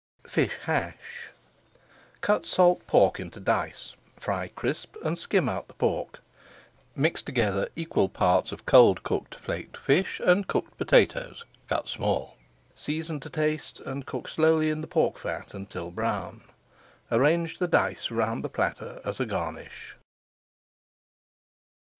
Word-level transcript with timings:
FISH 0.25 0.55
HASH 0.63 1.29
Cut 2.21 2.43
salt 2.47 2.87
pork 2.87 3.19
into 3.19 3.39
dice, 3.39 3.93
fry 4.17 4.47
crisp, 4.47 4.95
and 5.03 5.15
skim 5.15 5.47
out 5.47 5.67
the 5.67 5.75
pork. 5.75 6.21
Mix 6.95 7.21
together 7.21 7.69
equal 7.75 8.09
parts 8.09 8.51
of 8.51 8.65
cold 8.65 9.03
cooked 9.03 9.35
flaked 9.35 9.77
fish 9.77 10.19
and 10.23 10.47
cooked 10.47 10.75
potatoes, 10.79 11.45
cut 11.69 11.87
small. 11.87 12.35
Season 12.73 13.19
to 13.19 13.29
taste 13.29 13.79
and 13.81 14.07
cook 14.07 14.27
slowly 14.27 14.71
in 14.71 14.81
the 14.81 14.87
pork 14.87 15.19
fat 15.19 15.53
until 15.53 15.91
brown. 15.91 16.41
Arrange 17.11 17.59
the 17.59 17.67
dice 17.67 18.09
around 18.09 18.41
the 18.41 18.49
platter 18.49 18.99
as 19.05 19.19
a 19.19 19.25
garnish. 19.27 19.95